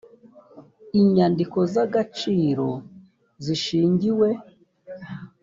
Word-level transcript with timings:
inyandiko 0.99 1.57
z 1.71 1.75
agaciro 1.85 2.67
zishingiwe 3.43 4.29